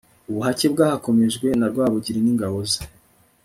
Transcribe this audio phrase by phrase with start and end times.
[0.29, 2.81] ubuhake bwahakomejwe na rwabugiri n'ingabo ze